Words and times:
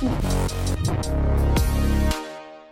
Ooh. 0.00 1.87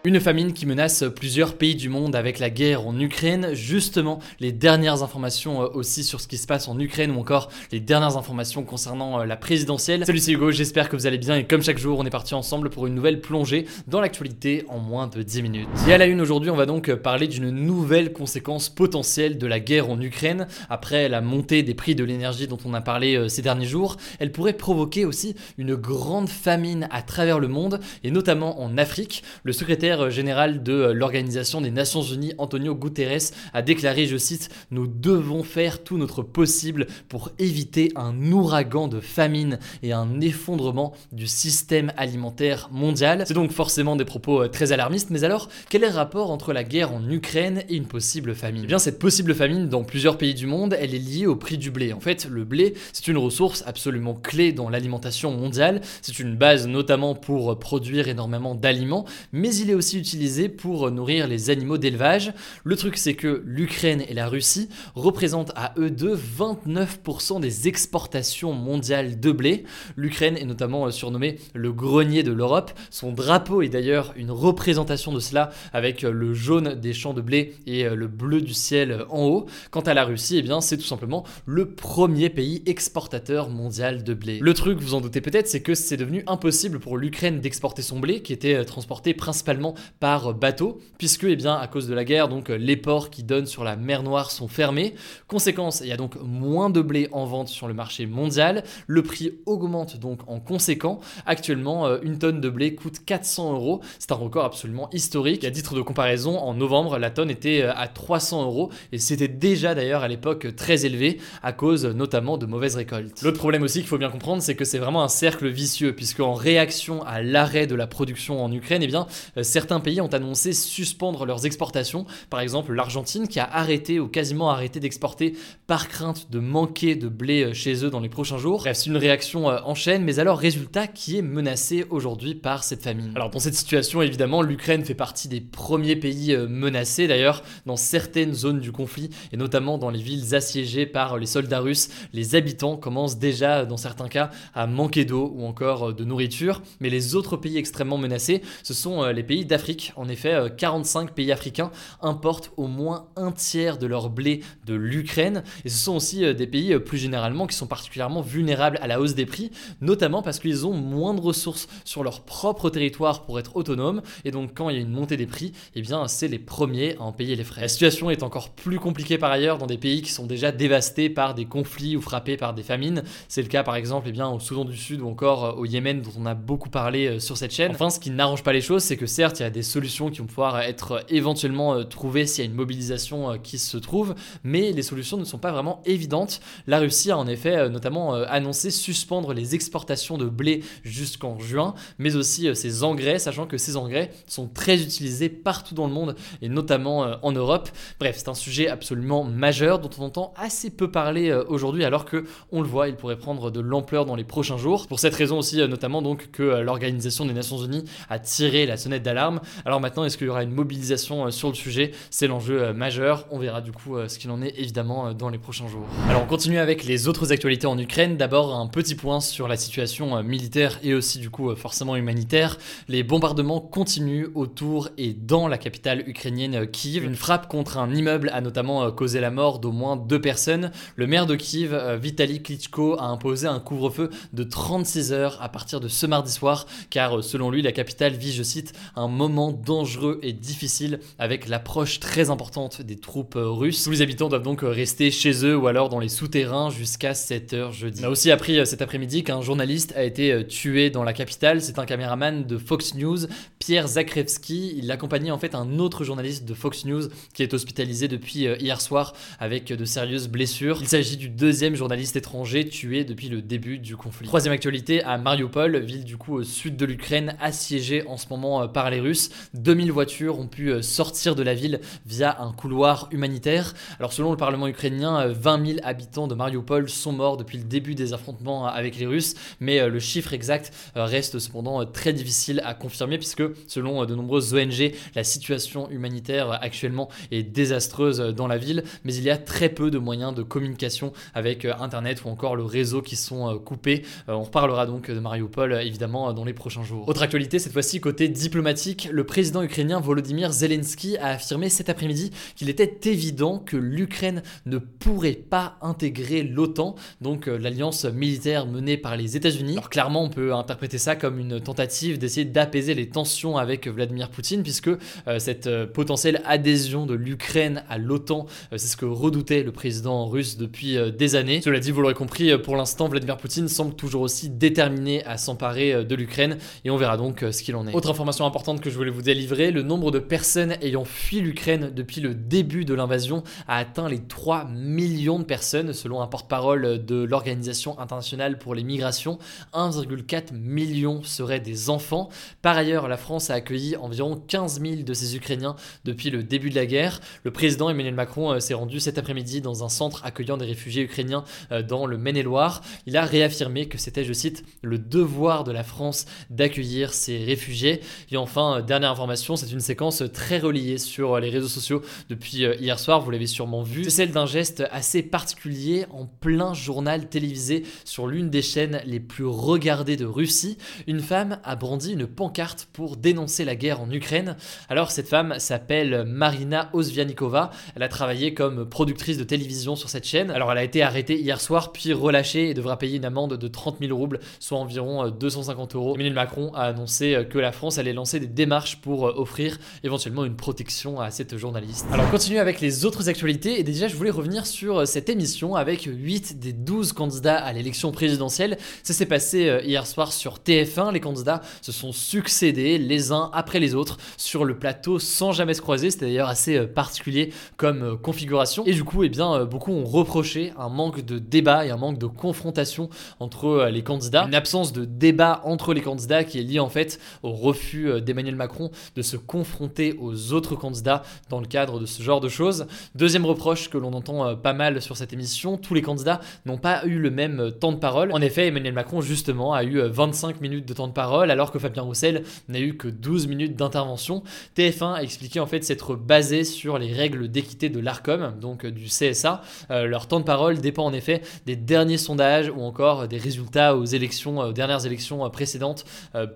Une 0.07 0.21
famine 0.21 0.53
qui 0.53 0.67
menace 0.67 1.03
plusieurs 1.17 1.55
pays 1.59 1.75
du 1.75 1.89
monde 1.89 2.15
avec 2.15 2.39
la 2.39 2.49
guerre 2.49 2.87
en 2.87 2.97
Ukraine. 2.97 3.49
Justement, 3.55 4.21
les 4.39 4.53
dernières 4.53 5.03
informations 5.03 5.63
euh, 5.63 5.69
aussi 5.75 6.05
sur 6.05 6.21
ce 6.21 6.29
qui 6.29 6.37
se 6.37 6.47
passe 6.47 6.69
en 6.69 6.79
Ukraine 6.79 7.11
ou 7.11 7.19
encore 7.19 7.51
les 7.73 7.81
dernières 7.81 8.17
informations 8.17 8.63
concernant 8.63 9.19
euh, 9.19 9.25
la 9.25 9.37
présidentielle. 9.37 10.07
Salut, 10.07 10.21
c'est 10.21 10.31
Hugo, 10.31 10.53
j'espère 10.53 10.89
que 10.89 10.95
vous 10.95 11.09
allez 11.09 11.19
bien 11.19 11.35
et 11.35 11.45
comme 11.45 11.61
chaque 11.61 11.79
jour, 11.79 11.99
on 11.99 12.07
est 12.07 12.11
parti 12.11 12.35
ensemble 12.35 12.71
pour 12.71 12.87
une 12.87 12.95
nouvelle 12.95 13.21
plongée 13.21 13.67
dans 13.89 14.01
l'actualité 14.01 14.65
en 14.69 14.79
moins 14.79 15.09
de 15.09 15.25
10 15.25 15.43
minutes. 15.43 15.69
Et 15.89 15.93
à 15.93 15.99
la 15.99 16.07
une 16.07 16.21
aujourd'hui, 16.21 16.51
on 16.51 16.57
va 16.57 16.67
donc 16.67 16.95
parler 16.95 17.27
d'une 17.27 17.51
nouvelle 17.51 18.13
conséquence 18.13 18.69
potentielle 18.69 19.39
de 19.39 19.47
la 19.49 19.59
guerre 19.59 19.91
en 19.91 20.01
Ukraine. 20.01 20.47
Après 20.71 21.09
la 21.09 21.21
montée 21.21 21.65
des 21.65 21.75
prix 21.75 21.97
de 21.97 22.05
l'énergie 22.05 22.47
dont 22.47 22.59
on 22.65 22.75
a 22.75 22.81
parlé 22.81 23.17
euh, 23.17 23.27
ces 23.27 23.43
derniers 23.43 23.67
jours, 23.67 23.97
elle 24.21 24.31
pourrait 24.31 24.53
provoquer 24.53 25.05
aussi 25.05 25.35
une 25.59 25.75
grande 25.75 26.29
famine 26.29 26.87
à 26.93 27.03
travers 27.03 27.41
le 27.41 27.49
monde 27.49 27.81
et 28.05 28.13
notamment 28.13 28.63
en 28.63 28.79
Afrique. 28.79 29.25
Le 29.43 29.53
secrétaire 29.53 29.96
général 30.11 30.63
de 30.63 30.93
l'Organisation 30.93 31.61
des 31.61 31.71
Nations 31.71 32.03
Unies, 32.03 32.35
Antonio 32.39 32.75
Guterres, 32.75 33.33
a 33.53 33.63
déclaré, 33.63 34.07
je 34.07 34.17
cite, 34.17 34.51
Nous 34.71 34.87
devons 34.87 35.43
faire 35.43 35.83
tout 35.83 35.99
notre 35.99 36.23
possible 36.23 36.87
pour 37.09 37.31
éviter 37.39 37.93
un 37.97 38.33
ouragan 38.33 38.89
de 38.89 39.01
famine 39.01 39.59
et 39.83 39.93
un 39.93 40.21
effondrement 40.21 40.93
du 41.13 41.27
système 41.27 41.93
alimentaire 41.97 42.69
mondial. 42.73 43.25
C'est 43.27 43.35
donc 43.35 43.53
forcément 43.53 43.97
des 43.97 44.05
propos 44.05 44.43
euh, 44.43 44.49
très 44.49 44.73
alarmistes, 44.73 45.11
mais 45.11 45.25
alors, 45.25 45.49
quel 45.69 45.85
est 45.85 45.89
le 45.89 45.95
rapport 45.95 46.31
entre 46.31 46.53
la 46.53 46.65
guerre 46.65 46.93
en 46.93 47.09
Ukraine 47.11 47.63
et 47.69 47.77
une 47.77 47.87
possible 47.87 48.35
famine? 48.35 48.63
Eh 48.65 48.67
bien, 48.67 48.79
cette 48.79 48.99
possible 48.99 49.35
famine 49.35 49.69
dans 49.69 49.85
plusieurs 49.85 50.19
pays 50.19 50.35
du 50.35 50.47
monde, 50.47 50.77
elle 50.79 50.95
est 50.95 50.99
liée 50.99 51.27
au 51.27 51.37
prix 51.37 51.59
du 51.59 51.71
blé. 51.71 51.93
En 51.93 52.01
fait, 52.01 52.27
le 52.31 52.45
blé, 52.45 52.75
c'est 52.93 53.09
une 53.09 53.19
ressource 53.19 53.63
absolument 53.67 54.15
clé 54.15 54.53
dans 54.53 54.69
l'alimentation 54.69 55.31
mondiale. 55.33 55.81
C'est 56.03 56.19
une 56.19 56.37
base 56.37 56.67
notamment 56.67 57.15
pour 57.15 57.59
produire 57.59 58.09
énormément 58.09 58.55
d'aliments, 58.55 59.05
mais 59.33 59.55
il 59.55 59.71
est 59.71 59.75
aussi 59.77 59.99
utilisé 59.99 60.49
pour 60.49 60.91
nourrir 60.91 61.29
les 61.29 61.51
animaux 61.51 61.79
d'élevage. 61.79 62.33
Le 62.65 62.77
truc 62.77 62.97
c'est 62.97 63.15
que 63.15 63.43
l'Ukraine 63.47 64.03
et 64.09 64.15
la 64.15 64.29
Russie 64.29 64.69
représentent 64.95 65.53
à 65.55 65.75
eux 65.79 65.91
deux 65.91 66.17
29% 66.17 67.41
des 67.41 67.69
exportations 67.69 68.53
mondiales 68.53 69.21
de 69.21 69.33
blé. 69.33 69.65
L'Ukraine 69.97 70.37
est 70.37 70.45
notamment 70.45 70.87
euh, 70.87 70.91
surnommée 70.91 71.39
le 71.55 71.73
grenier 71.73 72.23
de 72.23 72.33
l'Europe. 72.33 72.73
Son 72.91 73.13
drapeau 73.13 73.63
est 73.63 73.69
d'ailleurs 73.69 74.13
une 74.17 74.31
représentation 74.31 75.13
de 75.13 75.21
cela 75.21 75.51
avec 75.73 76.05
euh, 76.05 76.11
le 76.11 76.35
jaune 76.35 76.75
des 76.75 76.93
champs 76.93 77.15
de 77.15 77.21
blé 77.21 77.55
et 77.67 77.85
euh, 77.85 77.95
le 77.95 78.09
bleu 78.09 78.41
du 78.41 78.55
ciel 78.55 79.05
en 79.11 79.25
haut. 79.25 79.47
Quant 79.71 79.81
à 79.81 79.95
la 79.95 80.05
Russie, 80.05 80.39
eh 80.39 80.43
bien 80.43 80.61
c'est 80.61 80.77
tout 80.77 80.85
simplement 80.85 81.25
le 81.47 81.71
premier 81.71 82.31
pays 82.31 82.63
exportateur 82.67 83.51
mondial 83.51 84.05
de 84.05 84.15
blé. 84.15 84.39
Le 84.41 84.55
truc, 84.55 84.79
vous 84.81 84.95
en 84.95 85.01
doutez 85.01 85.21
peut-être, 85.21 85.49
c'est 85.49 85.63
que 85.63 85.75
c'est 85.75 85.97
devenu 85.97 86.23
impossible 86.27 86.79
pour 86.79 86.97
l'Ukraine 86.97 87.41
d'exporter 87.41 87.83
son 87.83 88.01
blé 88.01 88.23
qui 88.23 88.33
était 88.33 88.65
transporté 88.65 89.15
principalement 89.15 89.66
par 90.01 90.35
bateau, 90.35 90.79
puisque 90.99 91.25
eh 91.25 91.37
bien, 91.37 91.55
à 91.55 91.67
cause 91.67 91.89
de 91.89 91.95
la 91.95 92.05
guerre, 92.05 92.29
donc 92.29 92.49
les 92.49 92.77
ports 92.77 93.11
qui 93.11 93.23
donnent 93.23 93.47
sur 93.47 93.65
la 93.65 93.77
mer 93.77 94.03
Noire 94.03 94.31
sont 94.31 94.49
fermés. 94.49 94.95
Conséquence, 95.29 95.81
il 95.81 95.89
y 95.89 95.93
a 95.93 95.97
donc 95.97 96.17
moins 96.23 96.71
de 96.71 96.81
blé 96.81 97.09
en 97.13 97.25
vente 97.25 97.49
sur 97.49 97.69
le 97.69 97.75
marché 97.75 98.07
mondial. 98.07 98.65
Le 98.87 99.03
prix 99.03 99.33
augmente 99.47 99.99
donc 99.99 100.21
en 100.29 100.41
conséquent. 100.41 101.01
Actuellement, 101.27 101.87
euh, 101.87 101.99
une 102.03 102.19
tonne 102.19 102.41
de 102.41 102.49
blé 102.49 102.75
coûte 102.75 103.05
400 103.05 103.55
euros. 103.55 103.81
C'est 103.99 104.13
un 104.13 104.17
record 104.17 104.45
absolument 104.45 104.89
historique. 104.93 105.45
À 105.45 105.51
titre 105.51 105.75
de 105.75 105.83
comparaison, 105.83 106.39
en 106.39 106.55
novembre, 106.55 106.99
la 106.99 107.11
tonne 107.11 107.31
était 107.31 107.63
euh, 107.63 107.73
à 107.75 107.89
300 107.89 108.45
euros 108.45 108.71
et 108.93 108.99
c'était 108.99 109.29
déjà 109.29 109.75
d'ailleurs 109.75 110.03
à 110.03 110.09
l'époque 110.09 110.55
très 110.57 110.87
élevé 110.87 111.19
à 111.43 111.53
cause 111.53 111.87
notamment 111.87 112.39
de 112.39 112.47
mauvaises 112.47 112.77
récoltes. 112.77 113.23
L'autre 113.23 113.39
problème 113.39 113.63
aussi 113.63 113.81
qu'il 113.81 113.89
faut 113.89 113.99
bien 113.99 114.11
comprendre, 114.11 114.43
c'est 114.43 114.55
que 114.55 114.65
c'est 114.65 114.79
vraiment 114.79 115.03
un 115.03 115.09
cercle 115.09 115.49
vicieux 115.49 115.95
puisque 115.95 116.21
en 116.21 116.35
réaction 116.35 117.03
à 117.05 117.23
l'arrêt 117.23 117.67
de 117.67 117.75
la 117.75 117.87
production 117.87 118.43
en 118.43 118.53
Ukraine, 118.53 118.83
eh 118.83 118.87
bien, 118.87 119.07
euh, 119.37 119.43
certains 119.57 119.81
pays 119.81 120.03
ont 120.03 120.09
annoncé 120.09 120.53
suspendre 120.53 121.25
leurs 121.25 121.47
exportations. 121.47 122.05
Par 122.29 122.41
exemple, 122.41 122.75
l'Argentine 122.75 123.27
qui 123.27 123.41
a 123.41 123.49
arrêté 123.51 123.99
ou 123.99 124.07
quasiment 124.07 124.51
arrêté 124.51 124.81
d'exporter 124.81 125.33
par 125.67 125.89
crainte 125.89 126.31
de 126.31 126.41
manquer 126.41 126.95
de 126.95 127.09
blé 127.09 127.43
euh, 127.43 127.55
chez 127.55 127.83
eux 127.83 127.89
dans 127.89 128.01
les 128.01 128.11
prochains 128.11 128.37
jours. 128.37 128.59
Bref, 128.59 128.77
c'est 128.77 128.91
une 128.91 128.99
réaction 128.99 129.49
euh, 129.49 129.57
en 129.65 129.75
chaîne, 129.75 130.05
mais 130.05 130.19
alors 130.19 130.39
résultat 130.39 130.87
qui 130.89 131.17
est 131.17 131.23
menacé 131.23 131.87
aujourd'hui 131.89 132.35
par 132.35 132.65
cette 132.65 132.83
famine. 132.83 133.13
Alors 133.15 133.31
dans 133.31 133.39
cette 133.39 133.55
situation, 133.55 134.03
évidemment, 134.03 134.43
l'Ukraine 134.43 134.85
fait 134.85 134.93
partie 134.93 135.27
des 135.27 135.41
premiers 135.41 135.97
pays 135.97 136.35
euh, 136.35 136.47
menacés. 136.47 137.07
D'ailleurs, 137.07 137.43
dans 137.65 137.77
certaines 137.77 138.35
zones 138.35 138.61
du 138.61 138.73
conflit, 138.73 139.09
et 139.33 139.39
notamment 139.39 139.79
dans 139.79 139.89
les 139.89 140.03
villes 140.03 140.35
assiégées 140.35 140.85
par 140.85 141.17
les 141.17 141.25
soldats 141.25 141.61
russes, 141.61 141.89
les 142.13 142.35
habitants 142.35 142.77
commencent 142.77 143.17
déjà, 143.17 143.65
dans 143.65 143.79
certains 143.79 144.09
cas, 144.09 144.29
à 144.53 144.67
manquer 144.67 145.07
d'eau 145.07 145.33
ou 145.35 145.47
encore 145.47 145.95
de 145.95 146.05
nourriture. 146.05 146.61
Mais 146.81 146.91
les 146.91 147.15
autres 147.15 147.39
pays 147.39 147.57
extrêmement 147.57 147.97
menacés, 147.97 148.43
ce 148.63 148.75
sont 148.75 149.03
les 149.07 149.23
pays 149.23 149.46
d'Afrique 149.47 149.93
en 149.97 150.09
effet, 150.09 150.37
45 150.57 151.09
euh, 151.11 151.13
pays 151.13 151.33
africains 151.33 151.71
importent 152.01 152.53
au 152.57 152.67
moins 152.67 153.09
un 153.17 153.33
tiers 153.33 153.79
de 153.79 153.87
leur 153.87 154.11
blé 154.11 154.41
de 154.67 154.75
l'Ukraine. 154.75 155.43
Et 155.65 155.69
ce 155.69 155.79
sont 155.79 155.97
aussi 155.97 156.25
euh, 156.25 156.35
des 156.35 156.47
pays 156.47 156.73
euh, 156.73 156.79
plus 156.79 156.99
généralement 156.99 157.47
qui 157.47 157.57
sont 157.57 157.67
particulièrement 157.67 158.21
vulnérables 158.21 158.79
à 158.83 158.87
la 158.87 159.01
hausse 159.01 159.15
des 159.15 159.27
prix, 159.27 159.51
notamment 159.81 160.23
parce 160.23 160.39
qu'ils 160.39 160.67
ont 160.67 160.73
moins 160.73 161.15
de 161.15 161.21
ressources 161.21 161.69
sur 161.85 162.03
leur 162.03 162.23
propre 162.23 162.71
territoire 162.71 163.25
pour 163.25 163.39
être 163.39 163.57
autonomes. 163.57 164.03
Et 164.25 164.31
donc 164.31 164.55
quand 164.55 164.69
il 164.71 164.77
y 164.77 164.79
a 164.79 164.83
une 164.83 164.91
montée 164.91 165.17
des 165.17 165.27
prix, 165.27 165.53
eh 165.75 165.83
bien 165.83 166.09
c'est 166.09 166.29
les 166.29 166.39
premiers 166.39 166.97
à 166.97 167.03
en 167.03 167.13
payer 167.13 167.37
les 167.37 167.45
frais. 167.45 167.63
La 167.63 167.69
situation 167.69 168.11
est 168.11 168.23
encore 168.23 168.51
plus 168.51 168.79
compliquée 168.79 169.19
par 169.19 169.31
ailleurs 169.31 169.59
dans 169.59 169.67
des 169.67 169.79
pays 169.79 170.03
qui 170.03 170.11
sont 170.11 170.27
déjà 170.27 170.53
dévastés 170.53 171.11
par 171.11 171.35
des 171.35 171.47
conflits 171.47 171.97
ou 171.97 172.01
frappés 172.01 172.37
par 172.37 172.55
des 172.55 172.63
famines. 172.63 173.03
C'est 173.29 173.43
le 173.43 173.49
cas 173.49 173.63
par 173.63 173.77
exemple 173.77 174.07
eh 174.09 174.13
bien, 174.13 174.29
au 174.29 174.41
Soudan 174.41 174.65
du 174.65 174.77
Sud 174.77 175.01
ou 175.01 175.09
encore 175.09 175.59
au 175.59 175.65
Yémen 175.65 176.03
dont 176.03 176.13
on 176.19 176.27
a 176.27 176.35
beaucoup 176.35 176.71
parlé 176.71 177.21
sur 177.21 177.37
cette 177.37 177.53
chaîne. 177.53 177.73
Enfin, 177.73 177.91
ce 177.91 178.01
qui 178.01 178.11
n'arrange 178.11 178.43
pas 178.43 178.53
les 178.53 178.61
choses, 178.61 178.83
c'est 178.83 178.97
que 178.97 179.07
certes, 179.07 179.36
il 179.39 179.43
y 179.43 179.47
a 179.47 179.51
des 179.51 179.63
solutions 179.63 180.11
qui 180.11 180.19
vont 180.19 180.27
pouvoir 180.27 180.61
être 180.61 181.05
éventuellement 181.09 181.75
euh, 181.75 181.85
trouvées 181.85 182.27
s'il 182.27 182.45
y 182.45 182.47
a 182.47 182.51
une 182.51 182.57
mobilisation 182.57 183.33
euh, 183.33 183.37
qui 183.37 183.59
se 183.59 183.77
trouve, 183.77 184.15
mais 184.45 184.73
les 184.73 184.83
solutions 184.83 185.17
ne 185.17 185.25
sont 185.25 185.39
pas 185.39 185.53
vraiment 185.53 185.83
évidentes. 185.85 186.41
La 186.67 186.79
Russie 186.79 187.11
a 187.11 187.19
en 187.19 187.27
effet 187.27 187.57
euh, 187.57 187.69
notamment 187.69 188.15
annoncé 188.15 188.71
suspendre 188.71 189.33
les 189.33 189.55
exportations 189.55 190.19
de 190.19 190.27
blé 190.27 190.63
jusqu'en 190.85 191.39
juin, 191.39 191.75
mais 191.99 192.17
aussi 192.17 192.55
ses 192.55 192.85
engrais, 192.85 193.19
sachant 193.19 193.47
que 193.47 193.59
ces 193.59 193.77
engrais 193.77 194.11
sont 194.27 194.49
très 194.49 194.81
utilisés 194.81 195.29
partout 195.29 195.75
dans 195.75 195.87
le 195.87 195.93
monde 195.93 196.17
et 196.43 196.49
notamment 196.49 197.17
en 197.23 197.33
Europe. 197.33 197.69
Bref, 197.99 198.17
c'est 198.19 198.29
un 198.29 198.35
sujet 198.35 198.69
absolument 198.69 199.25
majeur 199.25 199.79
dont 199.79 199.91
on 199.99 200.05
entend 200.05 200.35
assez 200.37 200.71
peu 200.71 200.91
parler 200.91 201.33
aujourd'hui, 201.49 201.85
alors 201.85 202.05
que 202.05 202.25
on 202.53 202.63
le 202.63 202.69
voit, 202.69 202.89
il 202.89 202.97
pourrait 202.97 203.19
prendre 203.19 203.51
de 203.51 203.61
l'ampleur 203.61 204.07
dans 204.07 204.17
les 204.17 204.25
prochains 204.25 204.59
jours. 204.59 204.87
Pour 204.87 205.01
cette 205.01 205.15
raison 205.15 205.39
aussi, 205.39 205.57
notamment 205.69 206.03
donc 206.03 206.31
que 206.31 206.43
l'Organisation 206.43 207.27
des 207.27 207.35
Nations 207.35 207.59
Unies 207.59 207.85
a 208.09 208.19
tiré 208.19 208.67
la 208.67 208.77
sonnette 208.77 209.03
d'alarme 209.03 209.26
alors 209.65 209.81
maintenant, 209.81 210.05
est-ce 210.05 210.17
qu'il 210.17 210.27
y 210.27 210.31
aura 210.31 210.43
une 210.43 210.53
mobilisation 210.53 211.27
euh, 211.27 211.31
sur 211.31 211.49
le 211.49 211.55
sujet? 211.55 211.93
C'est 212.11 212.27
l'enjeu 212.27 212.63
euh, 212.63 212.73
majeur. 212.73 213.27
On 213.31 213.39
verra 213.39 213.61
du 213.61 213.73
coup 213.73 213.97
euh, 213.97 214.09
ce 214.09 214.19
qu'il 214.19 214.31
en 214.31 214.43
est 214.43 214.55
évidemment 214.59 215.13
dans 215.13 215.29
les 215.29 215.39
prochains 215.39 215.69
jours. 215.69 215.87
Alors 216.09 216.23
on 216.23 216.27
continue 216.27 216.59
avec 216.59 216.85
les 216.85 217.09
autres 217.09 217.33
actualités 217.33 217.67
en 217.67 217.79
Ukraine. 217.79 218.17
D'abord 218.17 218.55
un 218.55 218.67
petit 218.67 218.95
point 218.95 219.21
sur 219.21 219.49
la 219.49 219.57
situation 219.57 220.23
militaire 220.23 220.79
et 220.83 220.95
aussi 220.95 221.19
du 221.19 221.31
coup 221.31 221.55
forcément 221.55 221.97
humanitaire. 221.97 222.59
Les 222.89 223.03
bombardements 223.03 223.61
continuent 223.61 224.29
autour 224.35 224.89
et 224.99 225.13
dans 225.13 225.49
la 225.49 225.59
capitale 225.59 226.05
ukrainienne 226.07 226.67
Kiev. 226.67 227.05
Une 227.05 227.17
frappe 227.17 227.49
contre 227.49 227.79
un 227.79 227.93
immeuble 227.95 228.31
a 228.33 228.41
notamment 228.41 228.91
causé 228.93 229.21
la 229.21 229.31
mort 229.31 229.59
d'au 229.59 229.73
moins 229.73 229.97
deux 229.97 230.21
personnes. 230.21 230.71
Le 230.97 231.07
maire 231.07 231.27
de 231.27 231.35
Kiev, 231.35 231.75
Vitaly 232.01 232.43
Klitschko, 232.43 232.99
a 232.99 233.05
imposé 233.05 233.47
un 233.47 233.61
couvre-feu 233.61 234.11
de 234.33 234.43
36 234.43 235.13
heures 235.13 235.39
à 235.41 235.49
partir 235.49 235.81
de 235.81 235.89
ce 235.89 236.07
mardi 236.07 236.33
soir 236.33 236.67
car 236.91 237.23
selon 237.23 237.51
lui 237.51 237.63
la 237.63 237.73
capitale 237.73 238.15
vit, 238.15 238.33
je 238.33 238.43
cite, 238.43 238.73
un 238.95 239.09
moment 239.17 239.51
dangereux 239.51 240.21
et 240.23 240.33
difficile 240.33 241.01
avec 241.19 241.49
l'approche 241.49 241.99
très 241.99 242.31
importante 242.31 242.83
des 242.83 242.97
troupes 242.97 243.37
russes. 243.37 243.83
Tous 243.83 243.91
les 243.91 244.03
habitants 244.03 244.29
doivent 244.29 244.43
donc 244.43 244.61
rester 244.63 245.11
chez 245.11 245.45
eux 245.45 245.57
ou 245.57 245.67
alors 245.67 245.89
dans 245.89 245.99
les 245.99 246.09
souterrains 246.09 246.71
jusqu'à 246.71 247.13
7h 247.13 247.73
jeudi. 247.73 248.03
On 248.03 248.07
a 248.07 248.11
aussi 248.11 248.31
appris 248.31 248.65
cet 248.67 248.83
après-midi 248.83 249.25
qu'un 249.25 249.41
journaliste 249.41 249.93
a 249.97 250.05
été 250.05 250.47
tué 250.47 250.91
dans 250.91 251.03
la 251.03 251.13
capitale. 251.13 251.61
C'est 251.61 251.79
un 251.79 251.87
caméraman 251.87 252.45
de 252.45 252.59
Fox 252.59 252.95
News, 252.95 253.27
Pierre 253.67 253.89
Zakrevski. 253.89 254.75
Il 254.77 254.93
accompagnait 254.93 255.33
en 255.33 255.39
fait 255.39 255.57
un 255.57 255.81
autre 255.81 256.05
journaliste 256.05 256.45
de 256.45 256.55
Fox 256.55 256.85
News 256.85 257.09
qui 257.35 257.43
est 257.43 257.53
hospitalisé 257.53 258.07
depuis 258.07 258.43
hier 258.45 258.81
soir 258.81 259.13
avec 259.41 259.73
de 259.73 259.85
sérieuses 259.85 260.29
blessures. 260.29 260.79
Il 260.83 260.87
s'agit 260.87 261.17
du 261.17 261.29
deuxième 261.29 261.75
journaliste 261.75 262.15
étranger 262.15 262.69
tué 262.69 263.03
depuis 263.03 263.29
le 263.29 263.43
début 263.43 263.79
du 263.79 263.97
conflit. 263.97 264.29
Troisième 264.29 264.53
actualité, 264.55 265.03
à 265.03 265.19
Mariupol, 265.19 265.79
ville 265.79 266.05
du 266.05 266.17
coup 266.17 266.35
au 266.35 266.45
sud 266.45 266.77
de 266.77 266.85
l'Ukraine, 266.85 267.37
assiégée 267.41 268.07
en 268.07 268.17
ce 268.17 268.29
moment 268.31 268.63
euh, 268.63 268.67
par 268.69 268.89
les 268.89 269.01
Russes. 269.01 269.31
2000 269.55 269.91
voitures 269.91 270.39
ont 270.39 270.47
pu 270.47 270.71
euh, 270.71 270.81
sortir 270.81 271.35
de 271.35 271.43
la 271.43 271.55
ville 271.55 271.81
via 272.07 272.41
un 272.41 272.53
couloir 272.53 273.09
humanitaire. 273.11 273.75
Alors 273.99 274.13
selon 274.13 274.31
le 274.31 274.37
Parlement 274.37 274.69
ukrainien, 274.69 275.27
20 275.27 275.61
euh, 275.61 275.67
000 275.67 275.79
habitants 275.83 276.29
de 276.29 276.37
Mariupol 276.37 276.89
sont 276.89 277.11
morts 277.11 277.37
depuis 277.37 277.59
le 277.59 277.65
début 277.65 277.97
des 277.97 278.13
affrontements 278.13 278.69
avec 278.69 278.97
les 278.97 279.07
Russes, 279.07 279.35
mais 279.59 279.89
le 279.89 279.99
chiffre 279.99 280.33
exact 280.35 280.73
reste 280.95 281.41
cependant 281.41 281.85
très 281.85 282.13
difficile 282.13 282.63
à 282.65 282.73
confirmer 282.73 283.19
puisque 283.19 283.43
selon 283.67 284.05
de 284.05 284.15
nombreuses 284.15 284.55
ONG, 284.55 284.93
la 285.15 285.25
situation 285.25 285.91
humanitaire 285.91 286.59
actuellement 286.63 287.09
est 287.31 287.43
désastreuse 287.43 288.19
dans 288.19 288.47
la 288.47 288.59
ville, 288.59 288.85
mais 289.05 289.15
il 289.15 289.25
y 289.25 289.31
a 289.31 289.37
très 289.37 289.69
peu 289.69 289.91
de 289.91 289.99
moyens 289.99 290.35
de 290.35 290.43
communication 290.43 291.13
avec 291.35 291.65
Internet 291.65 292.25
ou 292.25 292.29
encore 292.29 292.57
le 292.57 292.65
réseau 292.65 293.03
qui 293.03 293.17
sont 293.17 293.59
coupés. 293.59 294.05
On 294.29 294.43
reparlera 294.43 294.87
donc 294.87 295.11
de 295.11 295.19
Mariupol 295.19 295.75
évidemment 295.83 296.33
dans 296.33 296.45
les 296.45 296.55
prochains 296.55 296.85
jours. 296.85 297.09
Autre 297.09 297.23
actualité, 297.23 297.59
cette 297.59 297.73
fois-ci 297.73 298.01
côté 298.01 298.29
diplomatique, 298.29 299.09
le 299.11 299.25
président 299.25 299.63
ukrainien 299.63 300.01
Volodymyr 300.01 300.53
Zelensky 300.53 301.17
a 301.19 301.29
affirmé 301.29 301.69
cet 301.69 301.89
après-midi 301.89 302.31
qu'il 302.55 302.69
était 302.69 303.11
évident 303.11 303.59
que 303.59 303.77
l'Ukraine 303.77 304.43
ne 304.67 304.79
pourrait 304.79 305.33
pas 305.33 305.77
intégrer 305.83 306.43
l'OTAN, 306.43 306.95
donc 307.21 307.47
l'alliance 307.47 308.05
militaire 308.05 308.67
menée 308.67 308.97
par 308.97 309.17
les 309.17 309.37
États-Unis. 309.37 309.73
Alors 309.73 309.91
clairement, 309.91 310.23
on 310.23 310.31
peut 310.31 310.55
interpréter 310.55 310.99
ça 310.99 311.17
comme 311.17 311.39
une 311.39 311.61
tentative 311.61 312.19
d'essayer 312.19 312.45
d'apaiser 312.45 312.95
les 312.95 313.09
tensions 313.09 313.36
avec 313.45 313.87
Vladimir 313.87 314.31
Poutine, 314.31 314.63
puisque 314.63 314.89
euh, 314.89 315.39
cette 315.39 315.67
euh, 315.67 315.87
potentielle 315.87 316.41
adhésion 316.47 317.05
de 317.05 317.15
l'Ukraine 317.15 317.85
à 317.89 317.99
l'OTAN, 317.99 318.47
euh, 318.73 318.79
c'est 318.79 318.89
ce 318.89 318.97
que 318.97 319.05
redoutait 319.05 319.63
le 319.63 319.73
président 319.73 320.27
russe 320.27 320.57
depuis 320.57 320.97
des 321.13 321.35
années. 321.35 321.61
Cela 321.61 321.79
dit, 321.79 321.91
vous 321.91 322.01
l'aurez 322.01 322.15
compris, 322.15 322.57
pour 322.59 322.77
l'instant, 322.77 323.09
Vladimir 323.09 323.37
Poutine 323.37 323.69
semble 323.69 323.95
toujours 323.95 324.23
aussi 324.23 324.49
déterminé 324.49 325.25
à 325.25 325.37
s'emparer 325.37 326.05
de 326.05 326.15
l'Ukraine, 326.15 326.57
et 326.85 326.91
on 326.91 326.97
verra 326.97 327.17
donc 327.17 327.45
ce 327.51 327.63
qu'il 327.63 327.77
en 327.77 327.87
est. 327.87 327.95
Autre 327.95 328.11
information 328.11 328.47
importante 328.47 328.81
que 328.81 328.89
je 328.89 328.97
voulais 328.97 329.11
vous 329.11 329.23
délivrer, 329.23 329.71
le 329.71 329.83
nombre 329.83 330.11
de 330.11 330.19
personnes 330.19 330.77
ayant 330.81 331.05
fui 331.05 331.41
l'Ukraine 331.41 331.91
depuis 331.95 332.21
le 332.21 332.35
début 332.35 332.85
de 332.85 332.95
l'invasion 332.95 333.43
a 333.69 333.77
atteint 333.77 334.09
les 334.09 334.21
3 334.21 334.65
millions 334.65 335.39
de 335.39 335.45
personnes, 335.45 335.93
selon 335.93 336.23
un 336.23 336.27
porte-parole 336.27 337.05
de 337.05 337.23
l'Organisation 337.23 337.99
internationale 337.99 338.59
pour 338.59 338.75
les 338.75 338.85
migrations. 338.85 339.39
1,4 339.75 340.53
million 340.55 341.23
seraient 341.23 341.61
des 341.61 341.91
enfants. 341.91 342.29
Par 342.63 342.77
ailleurs, 342.77 343.09
la 343.09 343.17
France 343.27 343.51
a 343.51 343.55
accueilli 343.55 343.97
environ 343.97 344.37
15 344.37 344.81
000 344.81 345.03
de 345.03 345.13
ces 345.13 345.35
Ukrainiens 345.35 345.75
depuis 346.05 346.31
le 346.31 346.45
début 346.45 346.71
de 346.71 346.77
la 346.77 346.87
guerre. 346.87 347.21
Le 347.43 347.51
président 347.51 347.91
Emmanuel 347.91 348.15
Macron 348.15 348.53
euh, 348.53 348.61
s'est 348.61 348.73
rendu 348.73 349.01
cet 349.01 349.19
après-midi 349.19 349.61
dans 349.61 349.83
un 349.83 349.89
centre 349.89 350.25
accueillant 350.25 350.57
des 350.57 350.65
réfugiés 350.65 351.03
ukrainiens 351.03 351.43
euh, 351.73 351.83
dans 351.83 352.07
le 352.07 352.19
Maine-et-Loire. 352.19 352.83
Il 353.05 353.17
a 353.17 353.25
réaffirmé 353.25 353.89
que 353.89 353.99
c'était, 353.99 354.23
je 354.23 354.33
cite, 354.33 354.65
le 354.81 354.99
devoir 354.99 355.65
de 355.65 355.73
la 355.73 355.83
France 355.83 356.27
d'accueillir 356.51 357.13
ces 357.13 357.43
réfugiés. 357.43 358.01
Et 358.31 358.37
enfin, 358.37 358.77
euh, 358.77 358.83
dernière 358.83 359.11
information, 359.11 359.57
c'est 359.57 359.73
une 359.73 359.81
séquence 359.81 360.23
très 360.33 360.61
reliée 360.61 360.97
sur 360.97 361.41
les 361.41 361.51
réseaux 361.51 361.67
sociaux 361.67 362.03
depuis 362.29 362.59
hier 362.59 363.01
soir, 363.01 363.23
vous 363.23 363.33
l'avez 363.33 363.49
sûrement 363.49 363.83
vu. 363.83 364.05
C'est 364.05 364.11
celle 364.11 364.31
d'un 364.31 364.47
geste 364.47 364.85
assez 364.93 365.25
particulier 365.25 366.07
en 366.11 366.27
plein 366.27 366.75
journal 366.75 367.29
télévisé 367.29 367.83
sur 368.05 368.29
l'une 368.29 368.51
des 368.51 368.63
chaînes 368.63 369.01
les 369.05 369.19
plus 369.19 369.47
regardées 369.47 370.17
de 370.17 370.27
Russie. 370.27 370.79
Une 371.09 371.19
femme 371.21 371.59
a 371.65 371.75
brandi 371.75 372.13
une 372.13 372.29
pancarte 372.29 372.87
pour 372.93 373.16
dénoncer 373.21 373.65
la 373.65 373.77
guerre 373.77 374.01
en 374.01 374.11
Ukraine. 374.11 374.57
Alors 374.89 375.11
cette 375.11 375.29
femme 375.29 375.55
s'appelle 375.59 376.25
Marina 376.27 376.91
Osvianikova. 376.93 377.71
Elle 377.95 378.03
a 378.03 378.09
travaillé 378.09 378.55
comme 378.55 378.89
productrice 378.89 379.39
de 379.39 379.45
télévision 379.45 379.97
sur 379.97 380.09
cette 380.09 380.27
chaîne. 380.27 380.51
Alors 380.51 380.71
elle 380.73 380.79
a 380.79 380.85
été 380.85 381.03
arrêtée 381.03 381.41
hier 381.41 381.61
soir 381.61 381.93
puis 381.93 382.13
relâchée 382.13 382.71
et 382.71 382.75
devra 382.75 382.99
payer 382.99 383.17
une 383.17 383.25
amende 383.25 383.55
de 383.55 383.69
30 383.69 383.99
000 384.01 384.17
roubles, 384.17 384.41
soit 384.61 384.79
environ 384.79 385.29
250 385.29 385.95
euros. 385.95 386.15
Emmanuel 386.15 386.35
Macron 386.35 386.73
a 386.75 386.83
annoncé 386.85 387.47
que 387.51 387.59
la 387.59 387.73
France 387.73 387.99
allait 387.99 388.13
lancer 388.13 388.41
des 388.41 388.47
démarches 388.47 389.01
pour 389.01 389.25
offrir 389.25 389.79
éventuellement 390.05 390.45
une 390.45 390.57
protection 390.57 391.21
à 391.21 391.31
cette 391.31 391.57
journaliste. 391.57 392.07
Alors 392.13 392.27
on 392.27 392.31
continue 392.31 392.59
avec 392.59 392.81
les 392.81 393.05
autres 393.05 393.29
actualités 393.29 393.79
et 393.81 393.83
déjà 393.83 394.09
je 394.09 394.17
voulais 394.17 394.31
revenir 394.31 394.67
sur 394.67 395.07
cette 395.07 395.29
émission 395.29 395.75
avec 395.75 396.03
8 396.03 396.59
des 396.59 396.73
12 396.73 397.13
candidats 397.13 397.59
à 397.59 397.73
l'élection 397.73 398.13
présidentielle. 398.13 398.79
Ça 399.03 399.13
s'est 399.13 399.27
passé 399.27 399.69
euh, 399.69 399.83
hier 399.83 400.07
soir 400.07 400.33
sur 400.33 400.59
TF1. 400.59 401.13
Les 401.13 401.21
candidats 401.21 401.63
se 401.83 401.93
sont 401.93 402.13
succédés 402.13 402.99
les 403.07 403.33
uns 403.33 403.51
après 403.53 403.81
les 403.81 403.95
autres 403.95 404.19
sur 404.37 404.65
le 404.65 404.79
plateau 404.79 405.19
sans 405.19 405.53
jamais 405.53 405.75
se 405.75 405.83
croiser. 405.83 406.11
C'était 406.11 406.27
d'ailleurs 406.27 406.49
assez 406.49 406.77
euh, 406.77 406.87
particulier 406.87 407.53
comme 407.77 408.03
euh, 408.03 408.17
configuration. 408.17 408.85
Et 408.85 408.93
du 408.93 409.05
coup, 409.05 409.23
eh 409.23 409.29
bien, 409.29 409.65
beaucoup 409.65 409.93
ont 409.93 410.05
reproché 410.05 410.73
un 410.79 410.89
manque 410.89 411.25
de 411.25 411.39
débat 411.39 411.87
et 411.87 411.91
un 411.91 411.97
manque 411.97 412.19
de 412.19 412.27
confrontation 412.27 413.09
entre 413.41 413.89
les 413.91 414.03
candidats. 414.03 414.45
Une 414.47 414.55
absence 414.55 414.93
de 414.93 415.05
débat 415.05 415.61
entre 415.65 415.95
les 415.95 416.01
candidats 416.01 416.45
qui 416.45 416.59
est 416.59 416.63
liée 416.63 416.81
en 416.81 416.89
fait 416.89 417.21
au 417.43 417.53
refus 417.53 418.21
d'Emmanuel 418.21 418.57
Macron 418.57 418.91
de 419.15 419.23
se 419.23 419.37
confronter 419.37 420.17
aux 420.19 420.53
autres 420.53 420.75
candidats 420.75 421.23
dans 421.49 421.61
le 421.61 421.67
cadre 421.67 422.01
de 422.01 422.07
ce 422.07 422.23
genre 422.23 422.41
de 422.41 422.49
choses. 422.49 422.87
Deuxième 423.15 423.47
reproche 423.47 423.89
que 423.89 423.99
l'on 423.99 424.13
entend 424.13 424.57
pas 424.57 424.73
mal 424.73 425.01
sur 425.01 425.17
cette 425.17 425.33
émission, 425.33 425.77
tous 425.77 425.95
les 425.95 426.03
candidats 426.03 426.41
n'ont 426.65 426.79
pas 426.79 427.05
eu 427.05 427.19
le 427.19 427.31
même 427.31 427.73
temps 427.79 427.93
de 427.93 427.99
parole. 427.99 428.33
En 428.33 428.41
effet, 428.41 428.67
Emmanuel 428.67 428.95
Macron 428.95 429.21
justement 429.21 429.73
a 429.73 429.85
eu 429.85 430.01
25 430.01 430.61
minutes 430.61 430.87
de 430.87 430.95
temps 430.95 431.09
de 431.09 431.13
parole 431.13 431.51
alors 431.51 431.71
que 431.71 431.79
Fabien 431.79 432.03
Roussel 432.03 432.43
n'a 432.69 432.81
eu 432.81 432.96
que 432.97 433.09
12 433.09 433.47
minutes 433.47 433.77
d'intervention. 433.77 434.43
TF1 434.77 435.15
a 435.15 435.23
expliqué 435.23 435.61
en 435.61 435.67
fait 435.67 435.85
s'être 435.85 436.17
basé 436.17 436.65
sur 436.65 436.99
les 436.99 437.13
règles 437.13 437.49
d'équité 437.49 437.89
de 437.89 438.01
l'ARCOM, 438.01 438.55
donc 438.61 438.85
euh, 438.85 438.91
du 438.91 439.05
CSA. 439.05 439.63
Euh, 439.91 440.07
leur 440.07 440.27
temps 440.29 440.41
de 440.41 440.45
parole 440.45 440.81
dépend 440.81 441.05
en 441.05 441.13
effet 441.13 441.43
des 441.67 441.77
derniers 441.77 442.19
sondages 442.19 442.71
ou 442.75 442.81
encore 442.83 443.29
des 443.29 443.39
résultats 443.39 443.97
aux 443.97 444.05
élections, 444.05 444.59
aux 444.59 444.73
dernières 444.73 445.07
élections 445.07 445.49
précédentes 445.51 446.05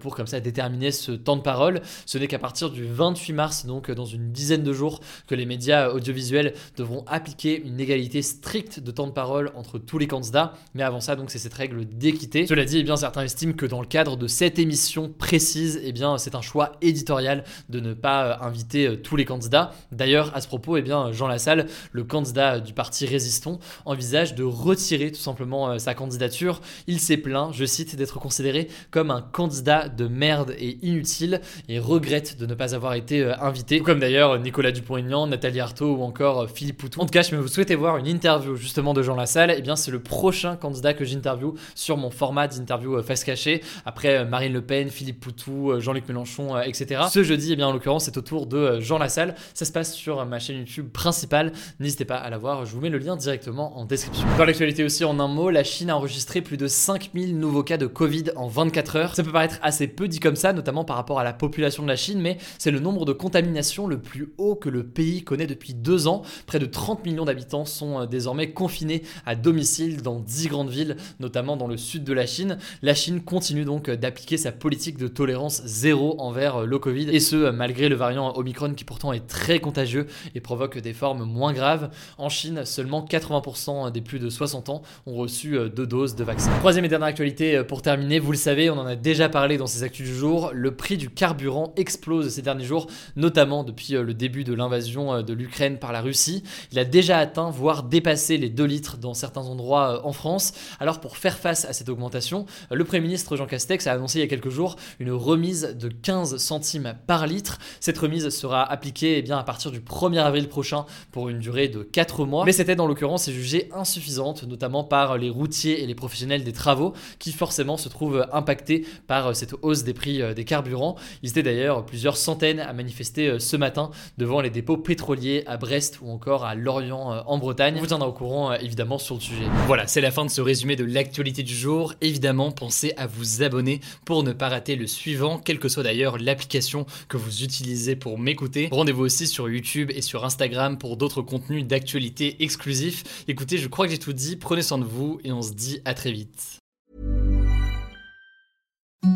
pour 0.01 0.15
comme 0.15 0.27
ça 0.27 0.41
déterminer 0.41 0.91
ce 0.91 1.13
temps 1.13 1.37
de 1.37 1.43
parole. 1.43 1.83
Ce 2.07 2.19
n'est 2.19 2.27
qu'à 2.27 2.39
partir 2.39 2.71
du 2.71 2.85
28 2.85 3.33
mars, 3.33 3.67
donc 3.67 3.91
dans 3.91 4.05
une 4.05 4.33
dizaine 4.33 4.63
de 4.63 4.73
jours, 4.73 5.01
que 5.27 5.35
les 5.35 5.47
médias 5.47 5.91
audiovisuels 5.91 6.55
devront 6.77 7.05
appliquer 7.07 7.63
une 7.63 7.81
égalité 7.81 8.23
stricte 8.23 8.81
de 8.81 8.91
temps 8.91 9.07
de 9.07 9.13
parole 9.13 9.53
entre 9.55 9.79
tous 9.79 9.99
les 9.99 10.07
candidats. 10.07 10.55
Mais 10.75 10.83
avant 10.83 11.01
ça, 11.01 11.17
donc 11.17 11.31
c'est 11.31 11.39
cette 11.39 11.55
règle 11.55 11.85
d'équité. 11.85 12.47
Cela 12.47 12.65
dit, 12.65 12.79
eh 12.79 12.83
bien, 12.83 12.97
certains 12.97 13.23
estiment 13.23 13.53
que 13.53 13.67
dans 13.67 13.81
le 13.81 13.87
cadre 13.87 14.17
de 14.17 14.27
cette 14.27 14.59
émission 14.59 15.13
précise, 15.17 15.81
eh 15.83 15.93
bien, 15.93 16.19
c'est 16.31 16.37
un 16.37 16.43
choix 16.43 16.73
éditorial 16.81 17.45
de 17.69 17.81
ne 17.81 17.93
pas 17.93 18.25
euh, 18.25 18.47
inviter 18.47 18.87
euh, 18.87 18.97
tous 18.97 19.17
les 19.17 19.25
candidats. 19.25 19.73
D'ailleurs, 19.91 20.31
à 20.37 20.41
ce 20.41 20.47
propos, 20.47 20.77
eh 20.77 20.83
bien, 20.83 21.11
Jean 21.13 21.27
Lassalle, 21.27 21.67
le 21.93 22.05
candidat 22.05 22.61
du 22.61 22.73
parti 22.73 23.07
Résistons, 23.07 23.59
envisage 23.85 24.35
de 24.35 24.45
retirer 24.45 25.11
tout 25.11 25.21
simplement 25.21 25.71
euh, 25.71 25.79
sa 25.79 25.95
candidature. 25.95 26.61
Il 26.87 27.01
s'est 27.01 27.17
plaint, 27.17 27.53
je 27.53 27.65
cite, 27.65 27.97
d'être 27.97 28.21
considéré 28.21 28.69
comme 28.91 29.11
un 29.11 29.23
candidat 29.23 29.89
de 29.89 30.07
merde 30.07 30.55
et 30.59 30.79
inutile 30.83 31.41
et 31.69 31.79
regrette 31.79 32.39
de 32.39 32.47
ne 32.47 32.55
pas 32.55 32.75
avoir 32.75 32.95
été 32.95 33.25
invité. 33.41 33.81
comme 33.81 33.99
d'ailleurs 33.99 34.39
Nicolas 34.39 34.71
Dupont-Aignan, 34.71 35.27
Nathalie 35.27 35.61
Arthaud 35.61 35.97
ou 35.97 36.03
encore 36.03 36.49
Philippe 36.49 36.79
Poutou. 36.79 37.01
En 37.01 37.07
tout 37.07 37.11
cas, 37.11 37.23
je 37.23 37.35
vous 37.35 37.49
souhaitez 37.49 37.75
voir 37.75 37.97
une 37.97 38.07
interview 38.07 38.55
justement 38.57 38.95
de 38.95 39.03
Jean 39.03 39.17
Lassalle, 39.17 39.53
eh 39.57 39.63
bien, 39.63 39.77
c'est 39.77 39.91
le 39.91 40.01
prochain 40.01 40.57
candidat 40.57 40.95
que 40.95 41.05
j'interview 41.05 41.55
sur 41.75 41.97
mon 41.97 42.11
format 42.11 42.47
d'interview 42.47 43.03
face 43.03 43.25
cachée. 43.25 43.63
Après 43.85 44.25
Marine 44.25 44.53
Le 44.53 44.63
Pen, 44.63 44.91
Philippe 44.91 45.21
Poutou, 45.21 45.81
Jean-Luc 45.81 46.07
Mélenchon, 46.09 46.20
etc. 46.65 47.03
Ce 47.11 47.23
jeudi, 47.23 47.53
eh 47.53 47.57
bien, 47.57 47.69
en 47.69 47.73
l'occurrence, 47.73 48.05
c'est 48.05 48.17
au 48.17 48.23
tour 48.23 48.47
de 48.47 48.81
Jean 48.81 48.99
Lassalle. 48.99 49.35
Ça 49.55 49.65
se 49.65 49.73
passe 49.73 49.95
sur 49.95 50.25
ma 50.27 50.39
chaîne 50.39 50.59
YouTube 50.59 50.91
principale. 50.91 51.53
N'hésitez 51.79 52.05
pas 52.05 52.17
à 52.17 52.31
la 52.31 52.39
voir. 52.39 52.67
Je 52.67 52.75
vous 52.75 52.81
mets 52.81 52.91
le 52.91 52.99
lien 52.99 53.17
directement 53.17 53.79
en 53.79 53.85
description. 53.85 54.27
Dans 54.39 54.45
l'actualité 54.45 54.85
aussi, 54.85 55.05
en 55.05 55.19
un 55.21 55.29
mot, 55.29 55.51
la 55.51 55.65
Chine 55.65 55.91
a 55.91 55.97
enregistré 55.97 56.41
plus 56.41 56.57
de 56.57 56.67
5000 56.67 57.39
nouveaux 57.39 57.63
cas 57.63 57.77
de 57.77 57.87
Covid 57.87 58.25
en 58.37 58.49
24 58.49 58.97
heures. 58.97 59.15
Ça 59.15 59.23
peut 59.23 59.33
paraître 59.33 59.59
assez 59.63 59.89
peu 59.89 60.09
dit 60.09 60.21
comme 60.21 60.37
ça, 60.37 60.53
notamment 60.53 60.85
par 60.85 60.97
rapport 60.97 61.19
à 61.19 61.25
la 61.25 61.33
population 61.33 61.83
de 61.83 61.89
la 61.89 61.97
Chine, 61.97 62.21
mais 62.21 62.39
c'est 62.59 62.71
le 62.71 62.81
nombre 62.81 63.05
de 63.05 63.13
contaminations 63.13 63.87
le 63.87 63.99
plus 63.99 64.33
haut 64.39 64.55
que 64.55 64.69
le 64.69 64.85
pays 64.85 65.23
connaît 65.25 65.47
depuis 65.47 65.75
deux 65.75 66.07
ans. 66.07 66.23
Près 66.47 66.59
de 66.59 66.67
30 66.67 67.05
millions 67.05 67.25
d'habitants 67.25 67.65
sont 67.65 68.07
désormais 68.07 68.53
confinés 68.53 69.03
à 69.27 69.35
domicile 69.35 70.03
dans 70.03 70.21
10 70.21 70.49
grandes 70.49 70.71
villes, 70.71 70.97
notamment 71.19 71.57
dans 71.57 71.67
le 71.67 71.77
sud 71.77 72.05
de 72.05 72.13
la 72.13 72.27
Chine. 72.27 72.59
La 72.83 72.95
Chine 72.95 73.21
continue 73.21 73.65
donc 73.65 73.91
d'appliquer 73.91 74.37
sa 74.37 74.53
politique 74.53 74.99
de 74.99 75.09
tolérance 75.09 75.63
zéro 75.65 76.10
envers 76.19 76.67
le 76.67 76.79
Covid, 76.79 77.09
et 77.11 77.21
ce 77.21 77.51
malgré 77.51 77.89
le 77.89 77.97
variant 77.97 78.37
Omicron 78.37 78.75
qui 78.75 78.85
pourtant 78.85 79.13
est 79.13 79.27
très 79.27 79.61
contagieux 79.61 80.07
et 80.35 80.41
provoque 80.41 80.79
des 80.79 80.93
formes 80.93 81.25
moins 81.25 81.53
graves. 81.53 81.91
En 82.19 82.29
Chine, 82.29 82.65
seulement 82.65 83.05
80% 83.05 83.91
des 83.91 84.01
plus 84.01 84.19
de 84.19 84.29
60 84.29 84.69
ans 84.69 84.83
ont 85.07 85.15
reçu 85.15 85.59
deux 85.75 85.87
doses 85.87 86.15
de 86.15 86.25
vaccin. 86.25 86.51
Troisième 86.59 86.85
et 86.85 86.89
dernière 86.89 87.09
actualité 87.09 87.63
pour 87.65 87.83
terminer, 87.83 88.19
vous 88.19 88.33
le 88.33 88.39
savez, 88.39 88.71
on 88.71 88.79
en 88.79 88.87
a 88.87 88.97
déjà 88.97 89.29
parlé 89.29 89.57
dans 89.57 89.67
ces 89.67 89.83
actus 89.83 90.09
du 90.09 90.15
jour, 90.15 90.51
le 90.55 90.75
prix 90.75 90.97
du 90.97 91.11
carburant 91.11 91.73
explose 91.77 92.29
ces 92.29 92.43
derniers 92.43 92.65
jours, 92.65 92.87
notamment 93.17 93.65
depuis 93.65 93.93
le 93.93 94.15
début 94.15 94.45
de 94.45 94.55
l'invasion 94.55 95.23
de 95.23 95.33
l'Ukraine 95.33 95.79
par 95.79 95.93
la 95.93 96.01
Russie. 96.01 96.43
Il 96.73 96.79
a 96.79 96.85
déjà 96.85 97.19
atteint, 97.19 97.51
voire 97.51 97.83
dépassé 97.83 98.39
les 98.39 98.49
2 98.49 98.65
litres 98.65 98.97
dans 98.97 99.15
certains 99.15 99.43
endroits 99.43 100.07
en 100.07 100.13
France. 100.13 100.53
Alors 100.79 101.01
pour 101.01 101.17
faire 101.17 101.39
face 101.39 101.65
à 101.65 101.73
cette 101.73 101.89
augmentation, 101.89 102.47
le 102.71 102.85
Premier 102.85 103.01
ministre 103.01 103.37
Jean 103.37 103.47
Castex 103.47 103.87
a 103.87 103.93
annoncé 103.93 104.19
il 104.19 104.23
y 104.23 104.25
a 104.25 104.29
quelques 104.29 104.51
jours 104.51 104.77
une 104.99 105.13
remise 105.13 105.77
de 105.79 105.90
15 105.95 106.37
centimes 106.37 106.95
par 107.07 107.27
litre. 107.27 107.59
Cette 107.81 107.99
remise 107.99 108.29
sera 108.31 108.63
appliquée 108.63 109.19
eh 109.19 109.23
bien, 109.23 109.39
à 109.39 109.43
partir 109.43 109.71
du 109.71 109.81
1er 109.81 110.21
avril 110.21 110.49
prochain 110.49 110.87
pour 111.13 111.29
une 111.29 111.39
durée 111.39 111.69
de 111.69 111.83
4 111.83 112.25
mois. 112.25 112.45
Mais 112.45 112.53
c'était 112.53 112.77
dans 112.77 112.87
l'occurrence 112.87 113.31
jugé 113.31 113.69
insuffisante, 113.73 114.45
notamment 114.45 114.85
par 114.85 115.19
les 115.19 115.31
routiers 115.31 115.83
et 115.83 115.87
les 115.87 115.95
professionnels 115.95 116.45
des 116.45 116.53
travaux 116.53 116.95
qui 117.19 117.33
forcément 117.33 117.77
se 117.77 117.89
trouvent 117.89 118.27
impactés 118.33 118.87
par 119.07 119.35
cette 119.37 119.55
hausse 119.63 119.85
des 119.85 119.95
prix 119.95 120.23
des 120.35 120.45
carburants. 120.45 120.97
Ils 121.23 121.31
étaient 121.31 121.43
d'ailleurs 121.43 121.85
plusieurs 121.85 122.17
centaines 122.17 122.61
à 122.61 122.73
manifester 122.73 123.39
ce 123.39 123.57
matin 123.57 123.91
devant 124.19 124.41
les 124.41 124.51
dépôts 124.51 124.77
pétroliers 124.77 125.45
à 125.47 125.57
Brest 125.57 125.99
ou 126.03 126.11
encore 126.11 126.45
à 126.45 126.55
Lorient 126.55 127.25
en 127.27 127.39
Bretagne. 127.39 127.75
On 127.77 127.81
vous 127.81 127.87
tiendra 127.87 128.09
au 128.09 128.13
courant 128.13 128.53
évidemment 128.55 128.99
sur 128.99 129.17
le 129.17 129.21
sujet. 129.21 129.45
Voilà, 129.67 129.87
c'est 129.87 130.01
la 130.01 130.11
fin 130.11 130.25
de 130.25 130.31
ce 130.31 130.41
résumé 130.41 130.77
de 130.77 130.85
l'actualité 130.85 131.43
du 131.43 131.55
jour. 131.55 131.95
Évidemment, 132.01 132.51
pensez 132.51 132.93
à 132.97 133.07
vous 133.07 133.43
abonner 133.43 133.81
pour 134.05 134.23
ne 134.23 134.33
pas 134.33 134.49
rater 134.49 134.77
le 134.77 134.87
suivant, 134.87 135.39
quelle 135.39 135.59
que 135.59 135.69
d'ailleurs 135.83 136.19
l'application 136.19 136.87
que 137.09 137.17
vous 137.17 137.43
utilisez 137.43 137.97
pour 137.97 138.19
m'écouter. 138.19 138.69
Rendez-vous 138.71 139.05
aussi 139.05 139.27
sur 139.27 139.49
YouTube 139.49 139.91
et 139.95 140.03
sur 140.03 140.25
Instagram 140.25 140.79
pour 140.79 140.97
d'autres 140.97 141.23
contenus 141.23 141.65
d'actualité 141.67 142.43
exclusifs. 142.43 143.25
Écoutez, 143.29 143.59
je 143.59 143.69
crois 143.69 143.87
que 143.87 143.93
j'ai 143.93 143.99
tout 143.99 144.13
dit, 144.13 144.37
prenez 144.37 144.63
soin 144.63 144.79
de 144.79 144.85
vous 144.85 145.21
et 145.25 145.33
on 145.33 145.43
se 145.43 145.53
dit 145.53 145.81
à 145.85 145.95
très 145.95 146.13
vite. 146.13 146.59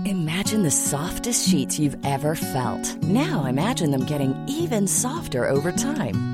Imagine 0.07 0.63
the 0.63 0.71
softest 0.71 1.49
sheets 1.49 1.79
you've 1.79 1.97
ever 2.05 2.35
felt. 2.35 3.03
Now 3.03 3.45
imagine 3.47 3.91
them 3.91 4.05
getting 4.07 4.35
even 4.49 4.87
softer 4.87 5.47
over 5.47 5.73
time. 5.73 6.34